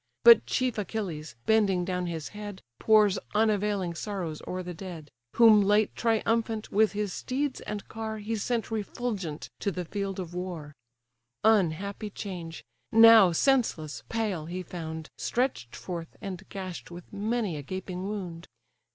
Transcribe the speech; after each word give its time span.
But 0.23 0.47
chief 0.47 0.79
Achilles, 0.79 1.35
bending 1.45 1.85
down 1.85 2.07
his 2.07 2.29
head, 2.29 2.63
Pours 2.79 3.19
unavailing 3.35 3.93
sorrows 3.93 4.41
o'er 4.47 4.63
the 4.63 4.73
dead, 4.73 5.11
Whom 5.35 5.61
late 5.61 5.95
triumphant, 5.95 6.71
with 6.71 6.93
his 6.93 7.13
steeds 7.13 7.61
and 7.67 7.87
car, 7.87 8.17
He 8.17 8.35
sent 8.35 8.71
refulgent 8.71 9.51
to 9.59 9.69
the 9.69 9.85
field 9.85 10.19
of 10.19 10.33
war; 10.33 10.73
(Unhappy 11.43 12.09
change!) 12.09 12.63
now 12.91 13.31
senseless, 13.31 14.01
pale, 14.09 14.47
he 14.47 14.63
found, 14.63 15.11
Stretch'd 15.19 15.75
forth, 15.75 16.17
and 16.19 16.49
gash'd 16.49 16.89
with 16.89 17.13
many 17.13 17.55
a 17.55 17.61
gaping 17.61 18.01
wound. 18.07 18.47